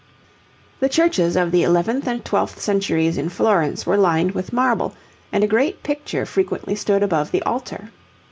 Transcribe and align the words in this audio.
The 0.79 0.89
churches 0.89 1.35
of 1.35 1.51
the 1.51 1.61
eleventh 1.61 2.07
and 2.07 2.25
twelfth 2.25 2.59
centuries 2.59 3.19
in 3.19 3.29
Florence 3.29 3.85
were 3.85 3.97
lined 3.97 4.31
with 4.31 4.51
marble, 4.51 4.95
and 5.31 5.43
a 5.43 5.47
great 5.47 5.83
picture 5.83 6.25
frequently 6.25 6.73
stood 6.73 7.03
above 7.03 7.29
the 7.29 7.43
altar. 7.43 7.91